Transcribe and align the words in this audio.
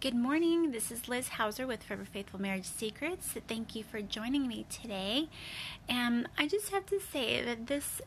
Good 0.00 0.14
morning. 0.14 0.70
This 0.70 0.90
is 0.90 1.10
Liz 1.10 1.28
Hauser 1.28 1.66
with 1.66 1.82
Forever 1.82 2.06
Faithful 2.06 2.40
Marriage 2.40 2.64
Secrets. 2.64 3.34
Thank 3.46 3.74
you 3.74 3.84
for 3.84 4.00
joining 4.00 4.48
me 4.48 4.64
today. 4.70 5.28
And 5.90 6.26
I 6.38 6.48
just 6.48 6.70
have 6.70 6.86
to 6.86 6.98
say 6.98 7.44
that 7.44 7.66
this 7.66 8.00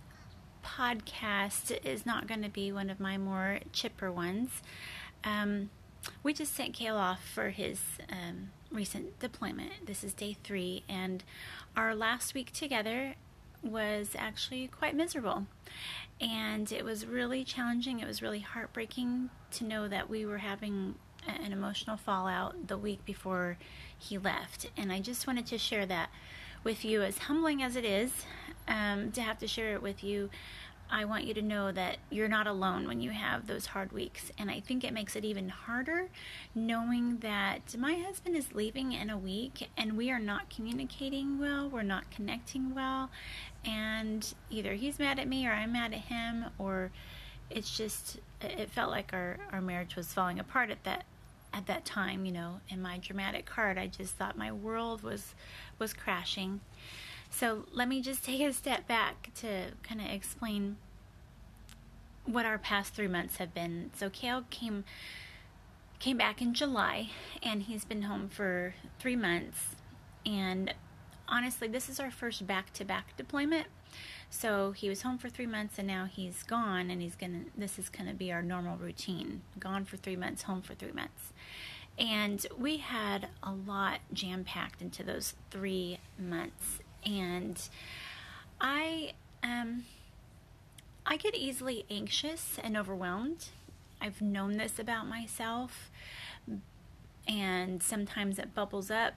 podcast 0.65 1.85
is 1.85 2.03
not 2.03 2.25
going 2.25 2.41
to 2.41 2.49
be 2.49 2.71
one 2.71 2.89
of 2.89 2.99
my 2.99 3.19
more 3.19 3.59
chipper 3.73 4.11
ones. 4.11 4.63
Um, 5.23 5.69
we 6.23 6.33
just 6.33 6.55
sent 6.55 6.73
Kale 6.73 6.97
off 6.97 7.23
for 7.23 7.51
his 7.51 7.79
um, 8.11 8.49
recent 8.71 9.19
deployment. 9.19 9.85
This 9.85 10.03
is 10.03 10.15
day 10.15 10.35
three, 10.43 10.81
and 10.89 11.23
our 11.77 11.93
last 11.93 12.33
week 12.33 12.51
together 12.53 13.13
was 13.61 14.15
actually 14.17 14.67
quite 14.67 14.95
miserable. 14.95 15.45
And 16.19 16.71
it 16.71 16.83
was 16.83 17.05
really 17.05 17.43
challenging. 17.43 17.99
It 17.99 18.07
was 18.07 18.23
really 18.23 18.39
heartbreaking 18.39 19.29
to 19.51 19.63
know 19.63 19.87
that 19.87 20.09
we 20.09 20.25
were 20.25 20.39
having 20.39 20.95
an 21.27 21.53
emotional 21.53 21.97
fallout 21.97 22.67
the 22.67 22.77
week 22.77 23.03
before 23.05 23.57
he 23.97 24.17
left. 24.17 24.67
And 24.77 24.91
I 24.91 24.99
just 24.99 25.27
wanted 25.27 25.45
to 25.47 25.57
share 25.57 25.85
that 25.85 26.09
with 26.63 26.85
you, 26.85 27.01
as 27.01 27.17
humbling 27.17 27.61
as 27.61 27.75
it 27.75 27.85
is 27.85 28.25
um, 28.67 29.11
to 29.11 29.21
have 29.21 29.37
to 29.39 29.47
share 29.47 29.73
it 29.73 29.81
with 29.81 30.03
you. 30.03 30.29
I 30.89 31.05
want 31.05 31.25
you 31.25 31.33
to 31.33 31.41
know 31.41 31.71
that 31.71 31.97
you're 32.11 32.27
not 32.27 32.45
alone 32.45 32.87
when 32.87 33.01
you 33.01 33.09
have 33.09 33.47
those 33.47 33.65
hard 33.67 33.91
weeks. 33.91 34.31
And 34.37 34.51
I 34.51 34.59
think 34.59 34.83
it 34.83 34.93
makes 34.93 35.15
it 35.15 35.25
even 35.25 35.49
harder 35.49 36.09
knowing 36.53 37.17
that 37.19 37.75
my 37.77 37.95
husband 37.95 38.35
is 38.35 38.53
leaving 38.53 38.91
in 38.91 39.09
a 39.09 39.17
week 39.17 39.69
and 39.75 39.97
we 39.97 40.11
are 40.11 40.19
not 40.19 40.51
communicating 40.51 41.39
well, 41.39 41.67
we're 41.67 41.81
not 41.81 42.11
connecting 42.11 42.75
well, 42.75 43.09
and 43.65 44.35
either 44.51 44.73
he's 44.73 44.99
mad 44.99 45.17
at 45.17 45.27
me 45.27 45.47
or 45.47 45.51
I'm 45.51 45.73
mad 45.73 45.93
at 45.93 46.01
him, 46.01 46.45
or 46.59 46.91
it's 47.49 47.75
just, 47.75 48.19
it 48.41 48.69
felt 48.69 48.91
like 48.91 49.11
our, 49.13 49.37
our 49.51 49.61
marriage 49.61 49.95
was 49.95 50.13
falling 50.13 50.39
apart 50.39 50.69
at 50.69 50.83
that 50.83 51.05
at 51.53 51.67
that 51.67 51.85
time, 51.85 52.25
you 52.25 52.31
know, 52.31 52.59
in 52.69 52.81
my 52.81 52.97
dramatic 52.97 53.45
card, 53.45 53.77
I 53.77 53.87
just 53.87 54.15
thought 54.15 54.37
my 54.37 54.51
world 54.51 55.03
was 55.03 55.35
was 55.79 55.93
crashing. 55.93 56.61
So 57.29 57.65
let 57.71 57.87
me 57.87 58.01
just 58.01 58.23
take 58.23 58.41
a 58.41 58.53
step 58.53 58.87
back 58.87 59.31
to 59.35 59.71
kind 59.81 60.01
of 60.01 60.07
explain 60.07 60.77
what 62.25 62.45
our 62.45 62.57
past 62.57 62.93
three 62.93 63.07
months 63.07 63.37
have 63.37 63.53
been. 63.53 63.91
So 63.95 64.09
Kale 64.09 64.45
came 64.49 64.83
came 65.99 66.17
back 66.17 66.41
in 66.41 66.53
July, 66.53 67.09
and 67.41 67.63
he's 67.63 67.85
been 67.85 68.03
home 68.03 68.27
for 68.27 68.75
three 68.99 69.15
months. 69.15 69.75
And 70.25 70.73
honestly, 71.27 71.67
this 71.67 71.87
is 71.87 71.99
our 71.99 72.11
first 72.11 72.45
back 72.45 72.73
to 72.73 72.83
back 72.83 73.15
deployment. 73.15 73.67
So 74.35 74.71
he 74.71 74.89
was 74.89 75.03
home 75.03 75.19
for 75.19 75.29
three 75.29 75.45
months 75.45 75.77
and 75.77 75.87
now 75.87 76.05
he's 76.05 76.41
gone, 76.41 76.89
and 76.89 77.01
he's 77.01 77.15
gonna, 77.15 77.43
this 77.55 77.77
is 77.77 77.87
gonna 77.87 78.15
be 78.15 78.31
our 78.31 78.41
normal 78.41 78.77
routine 78.77 79.41
gone 79.59 79.85
for 79.85 79.95
three 79.95 80.15
months, 80.15 80.41
home 80.41 80.63
for 80.63 80.73
three 80.73 80.91
months. 80.91 81.31
And 81.99 82.45
we 82.57 82.77
had 82.77 83.29
a 83.43 83.51
lot 83.53 83.99
jam 84.11 84.43
packed 84.43 84.81
into 84.81 85.03
those 85.03 85.35
three 85.51 85.99
months. 86.17 86.79
And 87.05 87.61
I, 88.59 89.13
um, 89.43 89.85
I 91.05 91.15
get 91.17 91.35
easily 91.35 91.85
anxious 91.91 92.57
and 92.61 92.75
overwhelmed. 92.75 93.49
I've 94.01 94.19
known 94.19 94.57
this 94.57 94.79
about 94.79 95.07
myself, 95.07 95.91
and 97.27 97.83
sometimes 97.83 98.39
it 98.39 98.55
bubbles 98.55 98.89
up 98.89 99.13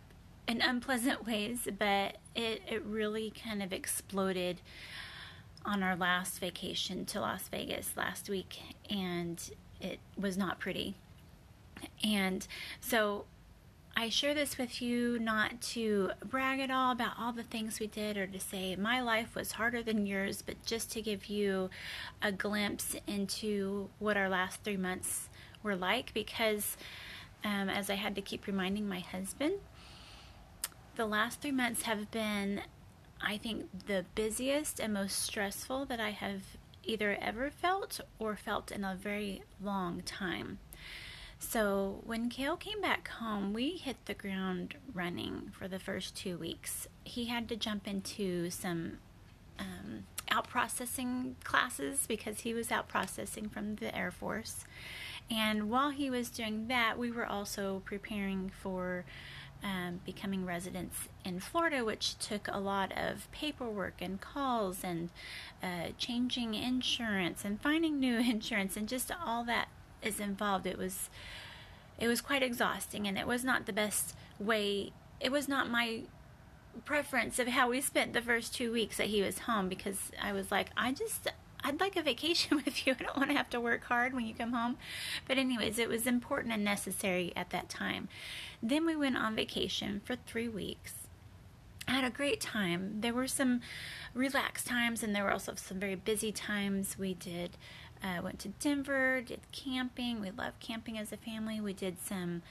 in 0.47 0.61
unpleasant 0.61 1.27
ways, 1.27 1.67
but 1.79 2.19
it, 2.35 2.61
it 2.71 2.85
really 2.85 3.33
kind 3.43 3.63
of 3.63 3.73
exploded 3.73 4.61
on 5.67 5.83
our 5.83 5.97
last 5.97 6.39
vacation 6.39 7.05
to 7.07 7.21
Las 7.21 7.49
Vegas 7.49 7.93
last 7.97 8.31
week, 8.31 8.61
and 8.89 9.51
it 9.81 9.99
was 10.17 10.39
not 10.39 10.59
pretty. 10.59 10.95
And 12.03 12.47
so 12.81 13.27
I 13.99 14.11
share 14.11 14.35
this 14.35 14.59
with 14.59 14.83
you 14.83 15.19
not 15.19 15.61
to 15.73 16.11
brag 16.25 16.61
at 16.61 16.71
all 16.71 16.93
about 16.93 17.15
all 17.19 17.33
the 17.33 17.43
things 17.43 17.81
we 17.81 17.87
did 17.87 18.17
or 18.17 18.27
to 18.27 18.39
say 18.39 18.77
my 18.77 19.01
life 19.01 19.35
was 19.35 19.53
harder 19.53 19.83
than 19.83 20.07
yours, 20.07 20.43
but 20.43 20.63
just 20.67 20.93
to 20.93 21.03
give 21.03 21.27
you 21.27 21.71
a 22.23 22.31
glimpse 22.31 22.95
into 23.07 23.89
what 23.99 24.17
our 24.17 24.29
last 24.29 24.63
three 24.63 24.77
months 24.77 25.29
were 25.63 25.75
like 25.75 26.13
because 26.13 26.77
um, 27.43 27.69
as 27.71 27.89
I 27.89 27.95
had 27.95 28.15
to 28.17 28.21
keep 28.21 28.47
reminding 28.47 28.87
my 28.87 29.01
husband, 29.01 29.55
the 30.97 31.07
last 31.07 31.41
three 31.41 31.53
months 31.53 31.83
have 31.83 32.11
been, 32.11 32.61
I 33.21 33.39
think, 33.39 33.87
the 33.87 34.05
busiest 34.15 34.81
and 34.81 34.95
most 34.95 35.23
stressful 35.23 35.87
that 35.87 36.01
I 36.01 36.11
have 36.11 36.43
either 36.85 37.19
ever 37.21 37.51
felt 37.51 38.01
or 38.19 38.37
felt 38.37 38.71
in 38.71 38.85
a 38.85 38.95
very 38.95 39.43
long 39.61 40.03
time. 40.03 40.59
So 41.39 42.01
when 42.05 42.31
Kale 42.31 42.57
came 42.57 42.81
back 42.81 43.09
home, 43.09 43.53
we 43.53 43.71
hit 43.77 43.97
the 44.07 44.15
ground 44.15 44.75
running 44.95 45.53
for 45.59 45.69
the 45.69 45.79
first 45.79 46.17
two 46.17 46.39
weeks. 46.39 46.89
He 47.05 47.27
had 47.27 47.49
to 47.49 47.57
jump 47.57 47.87
into 47.87 48.51
some 48.51 48.99
um, 49.59 50.05
out 50.31 50.49
processing 50.49 51.37
classes 51.45 52.07
because 52.07 52.41
he 52.41 52.55
was 52.55 52.71
out 52.71 52.89
processing 52.89 53.49
from 53.49 53.77
the 53.77 53.95
Air 53.97 54.11
Force. 54.11 54.65
And 55.31 55.69
while 55.71 55.91
he 55.91 56.09
was 56.09 56.31
doing 56.31 56.69
that, 56.69 56.99
we 56.99 57.11
were 57.11 57.27
also 57.27 57.83
preparing 57.85 58.51
for 58.63 59.05
um, 59.63 60.01
becoming 60.05 60.45
residents 60.45 61.09
in 61.25 61.41
Florida, 61.41 61.85
which 61.85 62.19
took 62.19 62.49
a 62.49 62.59
lot 62.59 62.93
of 62.97 63.31
paperwork 63.33 63.95
and 64.01 64.21
calls 64.21 64.85
and 64.85 65.11
uh, 65.63 65.89
changing 65.99 66.55
insurance 66.55 67.45
and 67.45 67.61
finding 67.61 67.99
new 67.99 68.19
insurance 68.19 68.77
and 68.77 68.89
just 68.89 69.11
all 69.25 69.45
that 69.45 69.69
is 70.03 70.21
involved. 70.21 70.67
It 70.67 70.79
was 70.79 71.11
it 71.99 72.09
was 72.09 72.21
quite 72.21 72.43
exhausting, 72.43 73.07
and 73.07 73.17
it 73.17 73.27
was 73.27 73.43
not 73.45 73.67
the 73.67 73.73
best 73.73 74.15
way. 74.39 74.93
It 75.21 75.33
was 75.33 75.49
not 75.49 75.71
my 75.71 76.03
preference 76.85 77.39
of 77.39 77.49
how 77.49 77.71
we 77.71 77.81
spent 77.81 78.13
the 78.13 78.21
first 78.21 78.55
two 78.55 78.71
weeks 78.71 78.99
that 78.99 79.07
he 79.07 79.23
was 79.23 79.41
home 79.41 79.69
because 79.69 80.13
I 80.21 80.33
was 80.33 80.51
like, 80.51 80.69
I 80.77 80.93
just 80.93 81.29
I'd 81.67 81.81
like 81.81 81.97
a 81.97 82.03
vacation 82.03 82.57
with 82.65 82.87
you. 82.87 82.95
I 82.99 83.03
don't 83.03 83.17
want 83.17 83.31
to 83.31 83.37
have 83.37 83.51
to 83.51 83.61
work 83.61 83.85
hard 83.85 84.15
when 84.15 84.25
you 84.25 84.35
come 84.35 84.53
home. 84.53 84.77
But, 85.27 85.37
anyways, 85.37 85.79
it 85.79 85.89
was 85.89 86.07
important 86.07 86.55
and 86.55 86.63
necessary 86.63 87.33
at 87.35 87.51
that 87.51 87.69
time. 87.69 88.09
Then 88.63 88.87
we 88.87 88.95
went 88.95 89.17
on 89.17 89.35
vacation 89.35 90.01
for 90.05 90.15
three 90.15 90.49
weeks. 90.49 90.95
I 91.89 91.93
had 91.93 92.05
a 92.05 92.11
great 92.11 92.41
time. 92.41 93.01
There 93.01 93.13
were 93.13 93.27
some 93.27 93.63
relaxed 94.15 94.67
times, 94.67 95.03
and 95.03 95.15
there 95.15 95.25
were 95.25 95.33
also 95.33 95.55
some 95.57 95.81
very 95.81 95.97
busy 95.97 96.31
times. 96.31 96.97
We 96.99 97.15
did 97.15 97.57
uh, 98.03 98.23
went 98.23 98.39
to 98.41 98.49
Denver, 98.49 99.23
did 99.23 99.41
camping. 99.53 100.21
We 100.21 100.31
love 100.31 100.53
camping 100.61 100.99
as 100.99 101.13
a 101.13 101.17
family. 101.17 101.61
We 101.61 101.73
did 101.73 101.97
some 102.01 102.43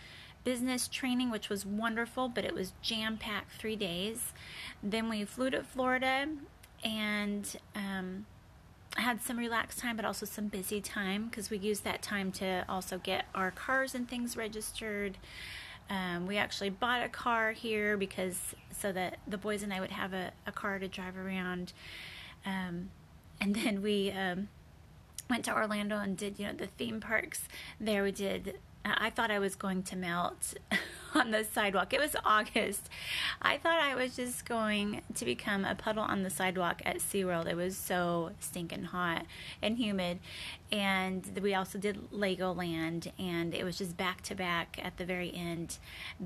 business 0.44 0.88
training, 0.88 1.32
which 1.32 1.50
was 1.50 1.66
wonderful, 1.66 2.28
but 2.28 2.46
it 2.46 2.54
was 2.54 2.74
jam 2.82 3.18
packed 3.18 3.54
three 3.54 3.76
days. 3.76 4.34
Then 4.84 5.10
we 5.10 5.24
flew 5.26 5.50
to 5.52 5.64
Florida 5.64 6.28
and 6.84 7.58
um, 7.76 8.26
had 8.96 9.22
some 9.22 9.38
relaxed 9.38 9.80
time, 9.80 9.96
but 9.96 10.06
also 10.06 10.26
some 10.26 10.48
busy 10.48 10.82
time 10.82 11.28
because 11.28 11.50
we 11.50 11.58
used 11.58 11.84
that 11.84 12.02
time 12.02 12.32
to 12.34 12.66
also 12.68 12.98
get 12.98 13.26
our 13.36 13.52
cars 13.52 13.96
and 13.96 14.10
things 14.10 14.38
registered. 14.38 15.18
Um, 15.90 16.26
we 16.26 16.38
actually 16.38 16.72
bought 16.72 17.04
a 17.04 17.10
car 17.10 17.52
here 17.52 17.98
because 17.98 18.56
so 18.72 18.92
that 18.92 19.20
the 19.28 19.38
boys 19.38 19.62
and 19.64 19.74
I 19.74 19.80
would 19.80 19.92
have 19.92 20.14
a, 20.14 20.32
a 20.48 20.52
car 20.52 20.80
to 20.80 20.88
drive 20.88 21.18
around. 21.18 21.74
Um, 22.46 22.90
and 23.40 23.56
then 23.56 23.82
we 23.82 24.12
um, 24.12 24.48
went 25.30 25.46
to 25.46 25.54
Orlando 25.54 25.98
and 25.98 26.18
did 26.18 26.40
you 26.40 26.48
know 26.48 26.54
the 26.54 26.68
theme 26.68 27.00
parks. 27.00 27.48
There 27.80 28.04
we 28.04 28.12
did 28.12 28.56
I 28.86 29.10
thought 29.10 29.32
I 29.32 29.40
was 29.40 29.56
going 29.56 29.84
to 29.84 29.96
melt 29.96 30.54
on 31.16 31.32
the 31.32 31.44
sidewalk. 31.44 31.94
It 31.94 32.00
was 32.00 32.16
August. 32.26 32.90
I 33.42 33.58
thought 33.58 33.80
I 33.80 33.96
was 33.96 34.16
just 34.16 34.46
going 34.46 35.02
to 35.14 35.26
become 35.26 35.66
a 35.66 35.76
puddle 35.76 36.04
on 36.04 36.24
the 36.24 36.30
sidewalk 36.30 36.82
at 36.86 36.98
SeaWorld. 36.98 37.48
It 37.48 37.56
was 37.56 37.78
so 37.78 38.32
stinking 38.40 38.86
hot 38.86 39.26
and 39.62 39.78
humid. 39.78 40.20
And 40.72 41.40
we 41.42 41.54
also 41.54 41.78
did 41.78 42.12
Legoland, 42.12 43.12
and 43.20 43.54
it 43.54 43.64
was 43.64 43.78
just 43.78 43.96
back 43.96 44.22
to 44.24 44.36
back 44.36 44.80
at 44.84 44.98
the 44.98 45.06
very 45.06 45.34
end. 45.34 45.78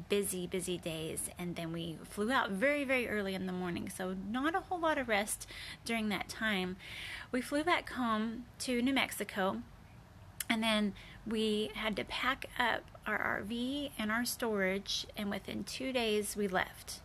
Busy, 0.07 0.47
busy 0.47 0.77
days. 0.77 1.29
And 1.37 1.55
then 1.55 1.71
we 1.73 1.97
flew 2.09 2.31
out 2.31 2.51
very, 2.51 2.83
very 2.83 3.07
early 3.07 3.35
in 3.35 3.45
the 3.45 3.53
morning. 3.53 3.89
So, 3.89 4.15
not 4.29 4.55
a 4.55 4.61
whole 4.61 4.79
lot 4.79 4.97
of 4.97 5.07
rest 5.07 5.47
during 5.85 6.09
that 6.09 6.29
time. 6.29 6.77
We 7.31 7.41
flew 7.41 7.63
back 7.63 7.91
home 7.91 8.45
to 8.59 8.81
New 8.81 8.93
Mexico 8.93 9.61
And 10.49 10.63
then 10.63 10.93
we 11.27 11.71
had 11.75 11.95
to 11.97 12.03
pack 12.03 12.45
up 12.57 12.83
our 13.05 13.43
RV 13.43 13.91
and 13.97 14.11
our 14.11 14.25
storage, 14.25 15.05
and 15.15 15.29
within 15.29 15.63
two 15.63 15.93
days, 15.93 16.35
we 16.35 16.47
left. 16.47 17.01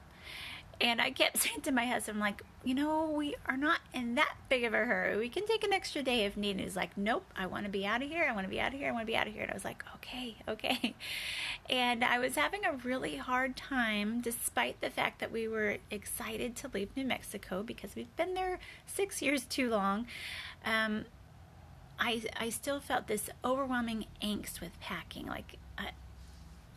And 0.80 1.00
I 1.00 1.10
kept 1.10 1.38
saying 1.42 1.60
to 1.62 1.72
my 1.72 1.86
husband, 1.86 2.20
like, 2.20 2.42
you 2.64 2.74
know, 2.74 3.10
we 3.10 3.34
are 3.46 3.56
not 3.56 3.80
in 3.92 4.14
that 4.14 4.34
big 4.48 4.64
of 4.64 4.72
a 4.72 4.78
hurry. 4.78 5.16
We 5.16 5.28
can 5.28 5.46
take 5.46 5.64
an 5.64 5.72
extra 5.72 6.02
day 6.02 6.24
if 6.24 6.36
needed. 6.36 6.62
He's 6.62 6.76
like, 6.76 6.96
nope, 6.96 7.24
I 7.36 7.46
want 7.46 7.64
to 7.64 7.70
be 7.70 7.84
out 7.84 8.02
of 8.02 8.08
here. 8.08 8.26
I 8.28 8.34
want 8.34 8.46
to 8.46 8.50
be 8.50 8.60
out 8.60 8.72
of 8.72 8.80
here. 8.80 8.88
I 8.88 8.92
want 8.92 9.02
to 9.02 9.06
be 9.06 9.16
out 9.16 9.26
of 9.26 9.34
here. 9.34 9.42
And 9.42 9.50
I 9.50 9.54
was 9.54 9.64
like, 9.64 9.84
okay, 9.96 10.36
okay. 10.48 10.94
And 11.68 12.02
I 12.02 12.18
was 12.18 12.36
having 12.36 12.64
a 12.64 12.72
really 12.72 13.16
hard 13.16 13.56
time, 13.56 14.20
despite 14.20 14.80
the 14.80 14.90
fact 14.90 15.20
that 15.20 15.30
we 15.30 15.46
were 15.46 15.76
excited 15.90 16.56
to 16.56 16.70
leave 16.72 16.96
New 16.96 17.04
Mexico 17.04 17.62
because 17.62 17.94
we've 17.94 18.14
been 18.16 18.34
there 18.34 18.58
six 18.86 19.20
years 19.20 19.44
too 19.44 19.68
long. 19.68 20.06
Um, 20.64 21.04
I, 21.98 22.22
I 22.36 22.50
still 22.50 22.80
felt 22.80 23.06
this 23.06 23.30
overwhelming 23.44 24.06
angst 24.22 24.60
with 24.60 24.78
packing. 24.80 25.26
Like, 25.26 25.58
I, 25.78 25.90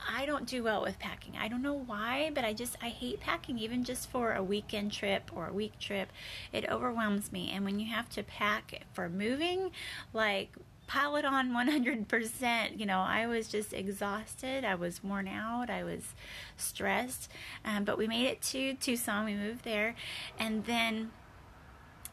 I 0.07 0.25
don't 0.25 0.45
do 0.45 0.63
well 0.63 0.81
with 0.81 0.99
packing. 0.99 1.33
I 1.39 1.47
don't 1.47 1.61
know 1.61 1.73
why, 1.73 2.31
but 2.33 2.43
I 2.43 2.53
just, 2.53 2.77
I 2.81 2.89
hate 2.89 3.19
packing, 3.19 3.57
even 3.57 3.83
just 3.83 4.09
for 4.09 4.33
a 4.33 4.43
weekend 4.43 4.91
trip 4.91 5.31
or 5.35 5.47
a 5.47 5.53
week 5.53 5.79
trip. 5.79 6.09
It 6.53 6.69
overwhelms 6.69 7.31
me. 7.31 7.51
And 7.53 7.65
when 7.65 7.79
you 7.79 7.87
have 7.93 8.09
to 8.09 8.23
pack 8.23 8.83
for 8.93 9.09
moving, 9.09 9.71
like, 10.13 10.55
pile 10.87 11.17
it 11.17 11.25
on 11.25 11.51
100%. 11.51 12.79
You 12.79 12.85
know, 12.85 12.99
I 12.99 13.27
was 13.27 13.47
just 13.47 13.73
exhausted. 13.73 14.63
I 14.63 14.75
was 14.75 15.03
worn 15.03 15.27
out. 15.27 15.69
I 15.69 15.83
was 15.83 16.15
stressed. 16.55 17.29
Um, 17.63 17.83
but 17.83 17.97
we 17.97 18.07
made 18.07 18.25
it 18.25 18.41
to 18.43 18.73
Tucson. 18.75 19.25
We 19.25 19.35
moved 19.35 19.63
there. 19.63 19.95
And 20.39 20.65
then 20.65 21.11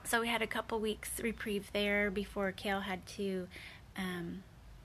so 0.05 0.21
we 0.21 0.29
had 0.29 0.43
a 0.43 0.47
couple 0.47 0.79
weeks 0.79 1.21
reprieve 1.23 1.71
there 1.73 2.11
before 2.11 2.53
Kale 2.53 2.81
had 2.81 3.07
to. 3.07 3.49
Um, 3.97 4.43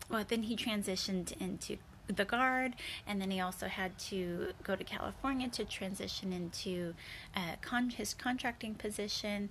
well, 0.10 0.25
then 0.27 0.44
he 0.44 0.56
transitioned 0.56 1.39
into 1.39 1.77
the 2.07 2.25
guard, 2.25 2.75
and 3.06 3.21
then 3.21 3.31
he 3.31 3.39
also 3.39 3.68
had 3.68 3.98
to 4.00 4.54
go 4.63 4.75
to 4.75 4.83
California 4.83 5.48
to 5.50 5.66
transition 5.66 6.33
into 6.33 6.94
uh, 7.36 7.56
con- 7.62 7.92
his 7.92 8.13
contracting 8.13 8.74
position. 8.75 9.50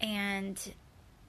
And 0.00 0.72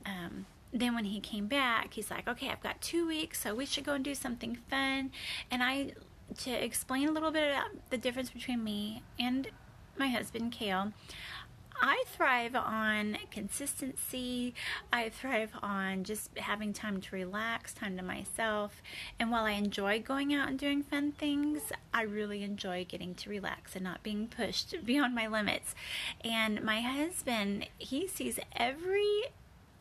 um, 0.06 0.46
then 0.72 0.96
when 0.96 1.06
he 1.06 1.20
came 1.20 1.48
back, 1.48 1.94
he's 1.94 2.10
like, 2.10 2.28
"Okay, 2.28 2.50
I've 2.50 2.64
got 2.64 2.82
two 2.82 3.08
weeks, 3.08 3.42
so 3.42 3.54
we 3.54 3.66
should 3.66 3.84
go 3.84 3.94
and 3.94 4.04
do 4.04 4.16
something 4.16 4.58
fun." 4.70 5.12
And 5.52 5.62
I, 5.62 5.92
to 6.40 6.52
explain 6.52 7.10
a 7.10 7.12
little 7.12 7.32
bit 7.32 7.52
about 7.52 7.72
the 7.90 7.98
difference 7.98 8.30
between 8.30 8.64
me 8.64 9.04
and 9.20 9.50
my 9.98 10.08
husband, 10.08 10.52
Kale. 10.52 10.94
I 11.82 12.04
thrive 12.08 12.56
on 12.56 13.18
consistency. 13.32 14.54
I 14.92 15.10
thrive 15.10 15.52
on 15.62 16.04
just 16.04 16.38
having 16.38 16.74
time 16.74 17.02
to 17.02 17.16
relax, 17.16 17.74
time 17.74 17.98
to 17.98 18.04
myself. 18.04 18.82
And 19.20 19.32
while 19.32 19.46
I 19.46 19.52
enjoy 19.52 20.02
going 20.02 20.34
out 20.34 20.50
and 20.50 20.58
doing 20.58 20.84
fun 20.84 21.12
things, 21.12 21.62
I 21.94 22.04
really 22.04 22.44
enjoy 22.44 22.86
getting 22.86 23.16
to 23.16 23.30
relax 23.30 23.76
and 23.76 23.84
not 23.84 24.04
being 24.04 24.28
pushed 24.28 24.76
beyond 24.86 25.16
my 25.16 25.28
limits. 25.28 25.76
And 26.24 26.64
my 26.64 26.82
husband, 26.82 27.68
he 27.78 28.08
sees 28.08 28.40
every 28.56 29.24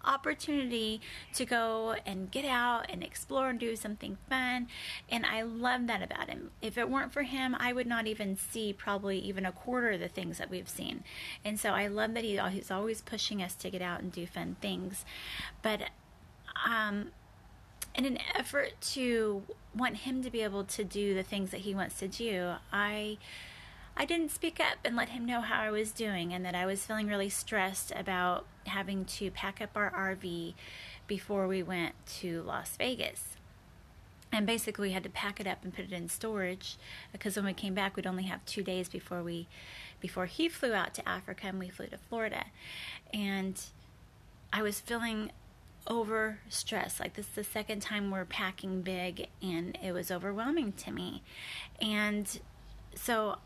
opportunity 0.04 1.00
to 1.34 1.44
go 1.44 1.96
and 2.04 2.30
get 2.30 2.44
out 2.44 2.86
and 2.88 3.02
explore 3.02 3.50
and 3.50 3.58
do 3.58 3.76
something 3.76 4.18
fun. 4.28 4.68
And 5.10 5.24
I 5.26 5.42
love 5.42 5.86
that 5.86 6.02
about 6.02 6.28
him. 6.28 6.50
If 6.60 6.76
it 6.78 6.88
weren't 6.88 7.12
for 7.12 7.22
him, 7.22 7.56
I 7.58 7.72
would 7.72 7.86
not 7.86 8.06
even 8.06 8.36
see 8.36 8.72
probably 8.72 9.18
even 9.18 9.46
a 9.46 9.52
quarter 9.52 9.92
of 9.92 10.00
the 10.00 10.08
things 10.08 10.38
that 10.38 10.50
we've 10.50 10.68
seen. 10.68 11.04
And 11.44 11.58
so 11.58 11.70
I 11.70 11.86
love 11.86 12.14
that 12.14 12.24
he, 12.24 12.38
he's 12.50 12.70
always 12.70 13.00
pushing 13.02 13.42
us 13.42 13.54
to 13.56 13.70
get 13.70 13.82
out 13.82 14.00
and 14.00 14.12
do 14.12 14.26
fun 14.26 14.56
things. 14.60 15.04
But, 15.62 15.90
um, 16.66 17.12
in 17.94 18.04
an 18.04 18.18
effort 18.34 18.72
to 18.80 19.42
want 19.74 19.98
him 19.98 20.22
to 20.22 20.30
be 20.30 20.40
able 20.42 20.64
to 20.64 20.84
do 20.84 21.14
the 21.14 21.22
things 21.22 21.50
that 21.50 21.60
he 21.60 21.74
wants 21.74 21.98
to 21.98 22.08
do, 22.08 22.54
I 22.72 23.18
I 23.96 24.06
didn't 24.06 24.30
speak 24.30 24.58
up 24.58 24.78
and 24.84 24.96
let 24.96 25.10
him 25.10 25.26
know 25.26 25.42
how 25.42 25.60
I 25.60 25.70
was 25.70 25.92
doing 25.92 26.32
and 26.32 26.44
that 26.46 26.54
I 26.54 26.64
was 26.64 26.84
feeling 26.86 27.08
really 27.08 27.28
stressed 27.28 27.92
about 27.94 28.46
having 28.66 29.04
to 29.04 29.30
pack 29.30 29.60
up 29.60 29.70
our 29.76 29.90
RV 29.90 30.54
before 31.06 31.46
we 31.46 31.62
went 31.62 31.94
to 32.20 32.42
Las 32.42 32.76
Vegas. 32.76 33.36
And 34.34 34.46
basically, 34.46 34.88
we 34.88 34.94
had 34.94 35.02
to 35.02 35.10
pack 35.10 35.40
it 35.40 35.46
up 35.46 35.62
and 35.62 35.74
put 35.74 35.84
it 35.84 35.92
in 35.92 36.08
storage 36.08 36.76
because 37.12 37.36
when 37.36 37.44
we 37.44 37.52
came 37.52 37.74
back, 37.74 37.96
we'd 37.96 38.06
only 38.06 38.22
have 38.24 38.44
two 38.46 38.62
days 38.62 38.88
before 38.88 39.22
we, 39.22 39.46
before 40.00 40.24
he 40.24 40.48
flew 40.48 40.72
out 40.72 40.94
to 40.94 41.06
Africa 41.06 41.48
and 41.48 41.58
we 41.58 41.68
flew 41.68 41.86
to 41.88 41.98
Florida. 41.98 42.44
And 43.12 43.60
I 44.52 44.62
was 44.62 44.80
feeling 44.80 45.32
over 45.86 46.38
stressed. 46.48 47.00
Like 47.00 47.14
this 47.14 47.26
is 47.26 47.34
the 47.34 47.44
second 47.44 47.82
time 47.82 48.10
we're 48.10 48.24
packing 48.24 48.82
big, 48.82 49.28
and 49.42 49.76
it 49.82 49.92
was 49.92 50.10
overwhelming 50.10 50.72
to 50.72 50.90
me. 50.90 51.22
And 51.80 52.40
so 52.94 53.38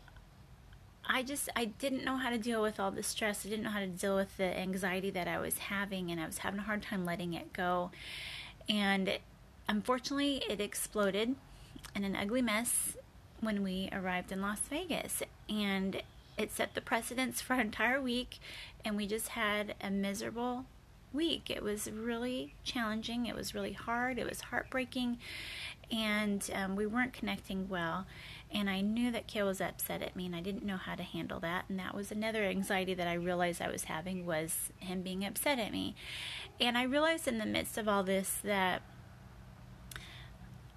I 1.07 1.23
just 1.23 1.49
I 1.55 1.65
didn't 1.65 2.03
know 2.03 2.17
how 2.17 2.29
to 2.29 2.37
deal 2.37 2.61
with 2.61 2.79
all 2.79 2.91
the 2.91 3.03
stress. 3.03 3.45
I 3.45 3.49
didn't 3.49 3.63
know 3.63 3.71
how 3.71 3.79
to 3.79 3.87
deal 3.87 4.15
with 4.15 4.35
the 4.37 4.57
anxiety 4.57 5.09
that 5.11 5.27
I 5.27 5.39
was 5.39 5.57
having 5.57 6.11
and 6.11 6.19
I 6.19 6.25
was 6.25 6.39
having 6.39 6.59
a 6.59 6.63
hard 6.63 6.83
time 6.83 7.05
letting 7.05 7.33
it 7.33 7.53
go. 7.53 7.91
And 8.69 9.19
unfortunately, 9.67 10.43
it 10.49 10.59
exploded 10.59 11.35
in 11.95 12.03
an 12.03 12.15
ugly 12.15 12.41
mess 12.41 12.97
when 13.39 13.63
we 13.63 13.89
arrived 13.91 14.31
in 14.31 14.41
Las 14.41 14.59
Vegas 14.69 15.23
and 15.49 16.01
it 16.37 16.51
set 16.51 16.75
the 16.75 16.81
precedence 16.81 17.41
for 17.41 17.53
an 17.53 17.61
entire 17.61 18.01
week 18.01 18.39
and 18.83 18.97
we 18.97 19.07
just 19.07 19.29
had 19.29 19.75
a 19.81 19.89
miserable 19.89 20.65
week. 21.17 21.49
It 21.49 21.61
was 21.61 21.91
really 21.91 22.55
challenging. 22.63 23.25
It 23.25 23.35
was 23.35 23.53
really 23.53 23.73
hard. 23.73 24.17
It 24.17 24.29
was 24.29 24.39
heartbreaking 24.39 25.17
and 25.91 26.49
um, 26.53 26.75
we 26.75 26.85
weren't 26.85 27.13
connecting 27.13 27.69
well 27.69 28.05
and 28.51 28.69
I 28.69 28.81
knew 28.81 29.11
that 29.11 29.27
Kale 29.27 29.45
was 29.45 29.59
upset 29.59 30.01
at 30.01 30.15
me 30.15 30.25
and 30.25 30.35
I 30.35 30.41
didn't 30.41 30.65
know 30.65 30.77
how 30.77 30.95
to 30.95 31.03
handle 31.03 31.39
that 31.41 31.65
and 31.69 31.79
that 31.79 31.95
was 31.95 32.11
another 32.11 32.43
anxiety 32.43 32.93
that 32.93 33.07
I 33.07 33.13
realized 33.13 33.61
I 33.61 33.69
was 33.69 33.85
having 33.85 34.25
was 34.25 34.71
him 34.79 35.01
being 35.01 35.25
upset 35.25 35.59
at 35.59 35.71
me 35.71 35.95
and 36.59 36.77
I 36.77 36.83
realized 36.83 37.27
in 37.27 37.37
the 37.37 37.45
midst 37.45 37.77
of 37.77 37.87
all 37.87 38.03
this 38.03 38.39
that 38.43 38.81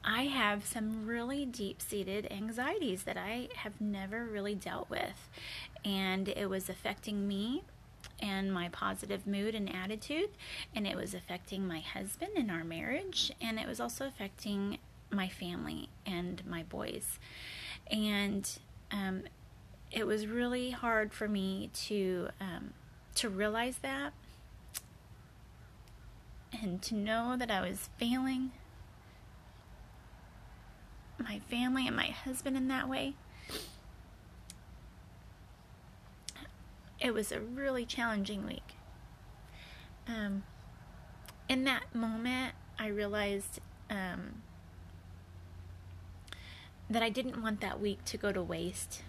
I 0.02 0.22
have 0.22 0.64
some 0.64 1.06
really 1.06 1.44
deep 1.44 1.82
seated 1.82 2.26
anxieties 2.30 3.02
that 3.02 3.16
I 3.16 3.48
have 3.56 3.80
never 3.80 4.24
really 4.24 4.54
dealt 4.54 4.88
with 4.88 5.28
and 5.84 6.28
it 6.28 6.48
was 6.48 6.68
affecting 6.68 7.26
me 7.26 7.64
and 8.20 8.52
my 8.52 8.68
positive 8.68 9.26
mood 9.26 9.54
and 9.54 9.74
attitude, 9.74 10.30
and 10.74 10.86
it 10.86 10.96
was 10.96 11.14
affecting 11.14 11.66
my 11.66 11.80
husband 11.80 12.32
and 12.36 12.50
our 12.50 12.64
marriage, 12.64 13.32
and 13.40 13.58
it 13.58 13.66
was 13.66 13.80
also 13.80 14.06
affecting 14.06 14.78
my 15.10 15.28
family 15.28 15.88
and 16.06 16.46
my 16.46 16.62
boys 16.62 17.18
and 17.90 18.58
um, 18.92 19.22
it 19.90 20.06
was 20.06 20.26
really 20.26 20.70
hard 20.70 21.12
for 21.12 21.28
me 21.28 21.70
to 21.74 22.28
um, 22.40 22.72
to 23.16 23.28
realize 23.28 23.78
that 23.78 24.12
and 26.62 26.80
to 26.82 26.94
know 26.94 27.36
that 27.38 27.50
I 27.50 27.60
was 27.60 27.88
failing 27.98 28.52
my 31.18 31.40
family 31.50 31.86
and 31.86 31.94
my 31.94 32.06
husband 32.06 32.56
in 32.56 32.68
that 32.68 32.88
way. 32.88 33.14
It 37.00 37.14
was 37.14 37.32
a 37.32 37.40
really 37.40 37.84
challenging 37.86 38.46
week. 38.46 38.74
Um, 40.06 40.44
in 41.48 41.64
that 41.64 41.94
moment, 41.94 42.54
I 42.78 42.88
realized 42.88 43.60
um, 43.88 44.42
that 46.88 47.02
I 47.02 47.08
didn't 47.08 47.42
want 47.42 47.60
that 47.60 47.80
week 47.80 48.04
to 48.06 48.16
go 48.16 48.32
to 48.32 48.42
waste. 48.42 49.02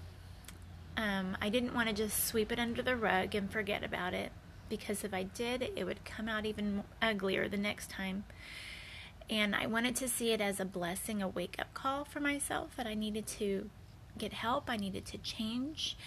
Um, 0.95 1.37
I 1.41 1.49
didn't 1.49 1.73
want 1.73 1.89
to 1.89 1.93
just 1.93 2.25
sweep 2.25 2.51
it 2.51 2.59
under 2.59 2.81
the 2.81 2.95
rug 2.95 3.33
and 3.35 3.51
forget 3.51 3.83
about 3.83 4.13
it 4.13 4.31
because 4.69 5.03
if 5.03 5.13
I 5.13 5.23
did, 5.23 5.71
it 5.75 5.83
would 5.83 6.05
come 6.05 6.29
out 6.29 6.45
even 6.45 6.83
uglier 7.01 7.49
the 7.49 7.57
next 7.57 7.89
time. 7.89 8.23
And 9.29 9.55
I 9.55 9.65
wanted 9.65 9.95
to 9.97 10.07
see 10.07 10.31
it 10.31 10.41
as 10.41 10.59
a 10.59 10.65
blessing, 10.65 11.21
a 11.21 11.27
wake 11.27 11.55
up 11.59 11.73
call 11.73 12.05
for 12.05 12.19
myself 12.19 12.75
that 12.77 12.87
I 12.87 12.93
needed 12.93 13.27
to 13.27 13.69
get 14.17 14.33
help, 14.33 14.69
I 14.69 14.77
needed 14.77 15.05
to 15.07 15.17
change. 15.17 15.97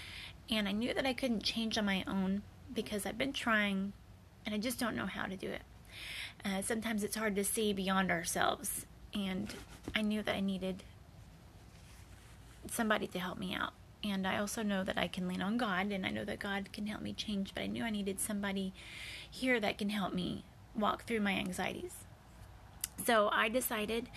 And 0.50 0.68
I 0.68 0.72
knew 0.72 0.92
that 0.94 1.06
I 1.06 1.12
couldn't 1.12 1.42
change 1.42 1.78
on 1.78 1.84
my 1.84 2.04
own 2.06 2.42
because 2.72 3.06
I've 3.06 3.18
been 3.18 3.32
trying 3.32 3.92
and 4.44 4.54
I 4.54 4.58
just 4.58 4.78
don't 4.78 4.96
know 4.96 5.06
how 5.06 5.26
to 5.26 5.36
do 5.36 5.48
it. 5.48 5.62
Uh, 6.44 6.60
sometimes 6.60 7.02
it's 7.02 7.16
hard 7.16 7.34
to 7.36 7.44
see 7.44 7.72
beyond 7.72 8.10
ourselves. 8.10 8.86
And 9.14 9.54
I 9.94 10.02
knew 10.02 10.22
that 10.22 10.34
I 10.34 10.40
needed 10.40 10.82
somebody 12.70 13.06
to 13.08 13.18
help 13.18 13.38
me 13.38 13.54
out. 13.54 13.72
And 14.02 14.26
I 14.26 14.38
also 14.38 14.62
know 14.62 14.84
that 14.84 14.98
I 14.98 15.08
can 15.08 15.26
lean 15.26 15.40
on 15.40 15.56
God, 15.56 15.90
and 15.90 16.04
I 16.04 16.10
know 16.10 16.26
that 16.26 16.38
God 16.38 16.70
can 16.74 16.86
help 16.86 17.00
me 17.00 17.14
change, 17.14 17.52
but 17.54 17.62
I 17.62 17.66
knew 17.66 17.84
I 17.84 17.90
needed 17.90 18.20
somebody 18.20 18.74
here 19.30 19.58
that 19.60 19.78
can 19.78 19.88
help 19.88 20.12
me 20.12 20.44
walk 20.76 21.04
through 21.06 21.20
my 21.20 21.32
anxieties. 21.32 21.94
So 23.06 23.30
I 23.32 23.48
decided 23.48 24.10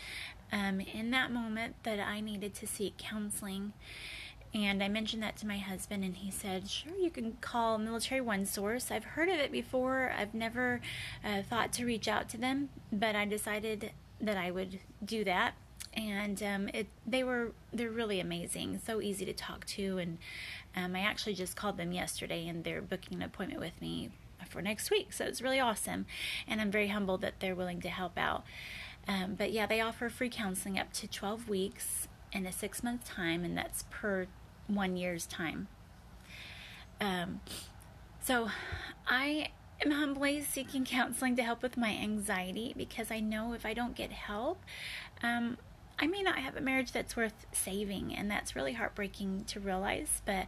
um, 0.51 0.81
in 0.81 1.11
that 1.11 1.31
moment 1.31 1.75
that 1.83 1.99
I 1.99 2.19
needed 2.19 2.53
to 2.55 2.67
seek 2.67 2.97
counseling. 2.97 3.71
And 4.57 4.81
I 4.81 4.87
mentioned 4.87 5.21
that 5.21 5.37
to 5.37 5.47
my 5.47 5.59
husband, 5.59 6.03
and 6.03 6.17
he 6.17 6.31
said, 6.31 6.67
Sure, 6.67 6.95
you 6.97 7.11
can 7.11 7.37
call 7.41 7.77
Military 7.77 8.21
One 8.21 8.43
Source. 8.43 8.89
I've 8.89 9.03
heard 9.03 9.29
of 9.29 9.35
it 9.35 9.51
before. 9.51 10.11
I've 10.17 10.33
never 10.33 10.81
uh, 11.23 11.43
thought 11.43 11.71
to 11.73 11.85
reach 11.85 12.07
out 12.07 12.27
to 12.29 12.37
them, 12.37 12.69
but 12.91 13.15
I 13.15 13.25
decided 13.25 13.91
that 14.19 14.35
I 14.35 14.49
would 14.49 14.79
do 15.05 15.23
that. 15.25 15.53
And 15.93 16.41
um, 16.41 16.69
it, 16.73 16.87
they 17.05 17.23
were 17.23 17.51
they're 17.71 17.91
really 17.91 18.19
amazing, 18.19 18.81
so 18.83 18.99
easy 18.99 19.25
to 19.25 19.33
talk 19.33 19.63
to, 19.67 19.99
and 19.99 20.17
um, 20.75 20.95
I 20.95 21.01
actually 21.01 21.35
just 21.35 21.55
called 21.55 21.77
them 21.77 21.91
yesterday, 21.91 22.47
and 22.47 22.63
they're 22.63 22.81
booking 22.81 23.17
an 23.17 23.23
appointment 23.23 23.61
with 23.61 23.79
me 23.79 24.09
for 24.49 24.63
next 24.63 24.89
week. 24.89 25.13
So 25.13 25.25
it's 25.25 25.41
really 25.41 25.59
awesome, 25.59 26.07
and 26.47 26.59
I'm 26.59 26.71
very 26.71 26.87
humbled 26.87 27.21
that 27.21 27.41
they're 27.41 27.55
willing 27.55 27.81
to 27.81 27.89
help 27.89 28.17
out. 28.17 28.43
Um, 29.07 29.35
but 29.35 29.51
yeah, 29.51 29.67
they 29.67 29.81
offer 29.81 30.09
free 30.09 30.29
counseling 30.29 30.79
up 30.79 30.93
to 30.93 31.07
12 31.07 31.47
weeks 31.47 32.07
in 32.31 32.47
a 32.47 32.51
six 32.51 32.81
month 32.81 33.05
time, 33.05 33.43
and 33.43 33.55
that's 33.55 33.85
per 33.91 34.25
one 34.67 34.97
year's 34.97 35.25
time. 35.25 35.67
Um, 36.99 37.41
so 38.21 38.49
I 39.07 39.49
am 39.83 39.91
humbly 39.91 40.41
seeking 40.41 40.85
counseling 40.85 41.35
to 41.35 41.43
help 41.43 41.61
with 41.61 41.77
my 41.77 41.91
anxiety 41.91 42.73
because 42.75 43.11
I 43.11 43.19
know 43.19 43.53
if 43.53 43.65
I 43.65 43.73
don't 43.73 43.95
get 43.95 44.11
help, 44.11 44.63
um, 45.23 45.57
I 45.99 46.05
may 46.05 46.21
not 46.21 46.37
have 46.39 46.55
a 46.55 46.61
marriage 46.61 46.91
that's 46.91 47.15
worth 47.15 47.47
saving, 47.51 48.13
and 48.13 48.29
that's 48.29 48.55
really 48.55 48.73
heartbreaking 48.73 49.45
to 49.45 49.59
realize. 49.59 50.21
But 50.25 50.45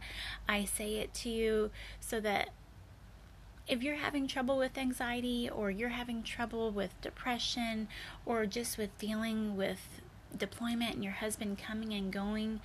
I 0.48 0.64
say 0.64 0.98
it 0.98 1.12
to 1.14 1.28
you 1.28 1.70
so 1.98 2.20
that 2.20 2.50
if 3.66 3.82
you're 3.82 3.96
having 3.96 4.28
trouble 4.28 4.58
with 4.58 4.78
anxiety, 4.78 5.50
or 5.50 5.70
you're 5.70 5.90
having 5.90 6.22
trouble 6.22 6.70
with 6.70 7.00
depression, 7.00 7.88
or 8.24 8.46
just 8.46 8.78
with 8.78 8.96
dealing 8.98 9.56
with 9.56 10.00
deployment 10.36 10.94
and 10.94 11.04
your 11.04 11.14
husband 11.14 11.58
coming 11.58 11.92
and 11.94 12.12
going, 12.12 12.60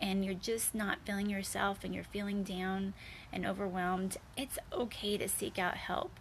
and 0.00 0.24
you're 0.24 0.34
just 0.34 0.74
not 0.74 0.98
feeling 1.04 1.28
yourself 1.28 1.84
and 1.84 1.94
you're 1.94 2.04
feeling 2.04 2.42
down 2.42 2.94
and 3.32 3.46
overwhelmed, 3.46 4.16
it's 4.36 4.58
okay 4.72 5.16
to 5.18 5.28
seek 5.28 5.58
out 5.58 5.76
help. 5.76 6.18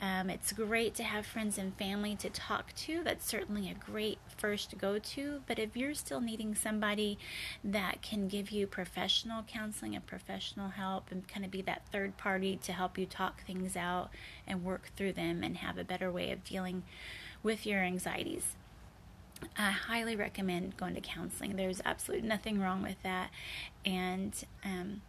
Um, 0.00 0.30
it's 0.30 0.52
great 0.52 0.94
to 0.94 1.02
have 1.02 1.26
friends 1.26 1.58
and 1.58 1.76
family 1.76 2.14
to 2.16 2.30
talk 2.30 2.72
to. 2.76 3.02
That's 3.02 3.26
certainly 3.26 3.68
a 3.68 3.74
great 3.74 4.18
first 4.36 4.78
go 4.78 4.98
to. 5.00 5.40
But 5.48 5.58
if 5.58 5.76
you're 5.76 5.94
still 5.94 6.20
needing 6.20 6.54
somebody 6.54 7.18
that 7.64 8.00
can 8.00 8.28
give 8.28 8.50
you 8.50 8.68
professional 8.68 9.42
counseling 9.42 9.96
and 9.96 10.06
professional 10.06 10.68
help 10.68 11.10
and 11.10 11.26
kind 11.26 11.44
of 11.44 11.50
be 11.50 11.62
that 11.62 11.82
third 11.90 12.16
party 12.16 12.56
to 12.62 12.72
help 12.72 12.96
you 12.96 13.06
talk 13.06 13.42
things 13.44 13.76
out 13.76 14.10
and 14.46 14.62
work 14.62 14.90
through 14.96 15.14
them 15.14 15.42
and 15.42 15.56
have 15.56 15.76
a 15.78 15.84
better 15.84 16.12
way 16.12 16.30
of 16.30 16.44
dealing 16.44 16.84
with 17.42 17.66
your 17.66 17.80
anxieties, 17.80 18.54
I 19.56 19.70
highly 19.70 20.16
recommend 20.16 20.76
going 20.76 20.94
to 20.94 21.00
counseling. 21.00 21.56
There's 21.56 21.80
absolutely 21.84 22.28
nothing 22.28 22.60
wrong 22.60 22.82
with 22.82 23.02
that. 23.02 23.30
And, 23.84 24.34
um, 24.64 25.02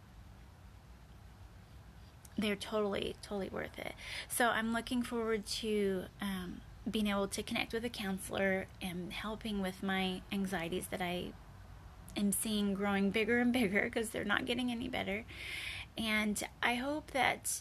they're 2.38 2.56
totally, 2.56 3.16
totally 3.22 3.50
worth 3.50 3.78
it. 3.78 3.92
So 4.28 4.48
I'm 4.48 4.72
looking 4.72 5.02
forward 5.02 5.46
to 5.46 6.04
um, 6.20 6.62
being 6.90 7.08
able 7.08 7.28
to 7.28 7.42
connect 7.42 7.72
with 7.72 7.84
a 7.84 7.90
counselor 7.90 8.66
and 8.80 9.12
helping 9.12 9.60
with 9.60 9.82
my 9.82 10.22
anxieties 10.32 10.86
that 10.90 11.02
I 11.02 11.32
am 12.16 12.32
seeing 12.32 12.74
growing 12.74 13.10
bigger 13.10 13.38
and 13.38 13.52
bigger 13.52 13.82
because 13.82 14.10
they're 14.10 14.24
not 14.24 14.46
getting 14.46 14.70
any 14.70 14.88
better. 14.88 15.24
And 15.98 16.42
I 16.62 16.76
hope 16.76 17.10
that 17.12 17.60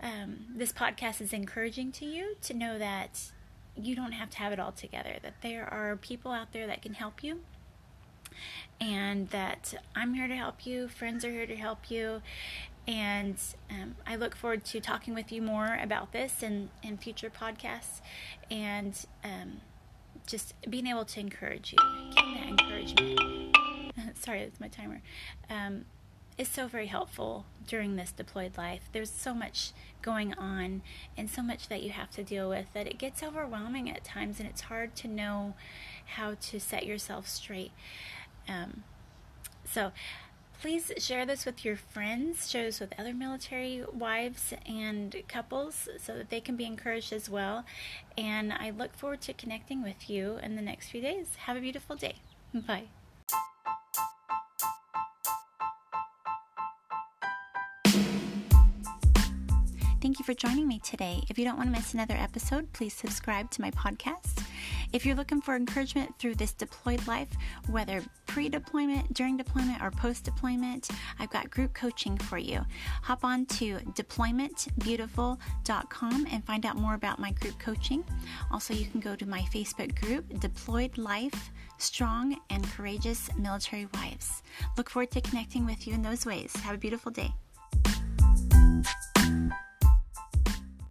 um, 0.00 0.46
this 0.54 0.72
podcast 0.72 1.20
is 1.20 1.32
encouraging 1.32 1.92
to 1.92 2.06
you 2.06 2.36
to 2.42 2.54
know 2.54 2.78
that 2.78 3.32
you 3.76 3.94
don't 3.96 4.12
have 4.12 4.30
to 4.30 4.38
have 4.38 4.52
it 4.52 4.60
all 4.60 4.72
together, 4.72 5.16
that 5.22 5.34
there 5.42 5.72
are 5.72 5.96
people 5.96 6.30
out 6.30 6.52
there 6.52 6.66
that 6.66 6.82
can 6.82 6.94
help 6.94 7.22
you 7.22 7.40
and 8.80 9.28
that 9.30 9.74
I'm 9.94 10.14
here 10.14 10.28
to 10.28 10.36
help 10.36 10.66
you, 10.66 10.88
friends 10.88 11.24
are 11.24 11.30
here 11.30 11.46
to 11.46 11.56
help 11.56 11.90
you, 11.90 12.22
and 12.86 13.36
um, 13.70 13.96
I 14.06 14.16
look 14.16 14.34
forward 14.34 14.64
to 14.66 14.80
talking 14.80 15.14
with 15.14 15.32
you 15.32 15.40
more 15.40 15.78
about 15.80 16.12
this 16.12 16.42
in, 16.42 16.70
in 16.82 16.98
future 16.98 17.30
podcasts 17.30 18.00
and 18.50 18.94
um, 19.22 19.60
just 20.26 20.54
being 20.68 20.86
able 20.86 21.04
to 21.06 21.20
encourage 21.20 21.72
you, 21.72 21.78
getting 22.14 22.34
that 22.34 22.48
encouragement. 22.48 23.56
Sorry, 24.18 24.44
that's 24.44 24.60
my 24.60 24.68
timer. 24.68 25.00
Um, 25.48 25.86
is 26.36 26.48
so 26.48 26.66
very 26.66 26.86
helpful 26.86 27.46
during 27.66 27.96
this 27.96 28.12
deployed 28.12 28.56
life. 28.58 28.82
There's 28.92 29.10
so 29.10 29.34
much 29.34 29.72
going 30.02 30.34
on 30.34 30.82
and 31.16 31.30
so 31.30 31.42
much 31.42 31.68
that 31.68 31.82
you 31.82 31.90
have 31.90 32.10
to 32.12 32.24
deal 32.24 32.48
with 32.48 32.66
that 32.74 32.86
it 32.86 32.98
gets 32.98 33.22
overwhelming 33.22 33.90
at 33.90 34.04
times 34.04 34.40
and 34.40 34.48
it's 34.48 34.62
hard 34.62 34.94
to 34.96 35.08
know 35.08 35.54
how 36.16 36.34
to 36.34 36.60
set 36.60 36.86
yourself 36.86 37.28
straight. 37.28 37.72
Um, 38.48 38.82
so, 39.64 39.92
please 40.60 40.92
share 40.98 41.26
this 41.26 41.44
with 41.44 41.64
your 41.64 41.76
friends, 41.76 42.50
share 42.50 42.64
this 42.64 42.80
with 42.80 42.98
other 42.98 43.12
military 43.12 43.84
wives 43.92 44.52
and 44.66 45.14
couples 45.28 45.88
so 45.98 46.16
that 46.16 46.30
they 46.30 46.40
can 46.40 46.56
be 46.56 46.64
encouraged 46.64 47.12
as 47.12 47.28
well. 47.28 47.64
And 48.16 48.52
I 48.52 48.70
look 48.70 48.94
forward 48.94 49.20
to 49.22 49.32
connecting 49.32 49.82
with 49.82 50.08
you 50.08 50.38
in 50.42 50.56
the 50.56 50.62
next 50.62 50.88
few 50.88 51.00
days. 51.00 51.36
Have 51.46 51.56
a 51.56 51.60
beautiful 51.60 51.96
day. 51.96 52.16
Bye. 52.54 52.84
Thank 60.14 60.28
you 60.28 60.32
for 60.32 60.46
joining 60.46 60.68
me 60.68 60.78
today. 60.78 61.24
If 61.28 61.40
you 61.40 61.44
don't 61.44 61.56
want 61.56 61.70
to 61.70 61.76
miss 61.76 61.92
another 61.92 62.14
episode, 62.14 62.72
please 62.72 62.94
subscribe 62.94 63.50
to 63.50 63.60
my 63.60 63.72
podcast. 63.72 64.44
If 64.92 65.04
you're 65.04 65.16
looking 65.16 65.40
for 65.40 65.56
encouragement 65.56 66.16
through 66.20 66.36
this 66.36 66.52
deployed 66.52 67.04
life, 67.08 67.30
whether 67.68 68.00
pre 68.28 68.48
deployment, 68.48 69.12
during 69.12 69.36
deployment, 69.36 69.82
or 69.82 69.90
post 69.90 70.22
deployment, 70.22 70.88
I've 71.18 71.30
got 71.30 71.50
group 71.50 71.74
coaching 71.74 72.16
for 72.16 72.38
you. 72.38 72.64
Hop 73.02 73.24
on 73.24 73.44
to 73.46 73.78
deploymentbeautiful.com 73.78 76.26
and 76.30 76.46
find 76.46 76.64
out 76.64 76.76
more 76.76 76.94
about 76.94 77.18
my 77.18 77.32
group 77.32 77.58
coaching. 77.58 78.04
Also, 78.52 78.72
you 78.72 78.86
can 78.86 79.00
go 79.00 79.16
to 79.16 79.26
my 79.26 79.40
Facebook 79.52 80.00
group, 80.00 80.28
Deployed 80.38 80.96
Life 80.96 81.50
Strong 81.78 82.36
and 82.50 82.62
Courageous 82.70 83.30
Military 83.36 83.88
Wives. 83.94 84.44
Look 84.76 84.90
forward 84.90 85.10
to 85.10 85.20
connecting 85.20 85.66
with 85.66 85.88
you 85.88 85.94
in 85.94 86.02
those 86.02 86.24
ways. 86.24 86.54
Have 86.58 86.76
a 86.76 86.78
beautiful 86.78 87.10
day. 87.10 87.34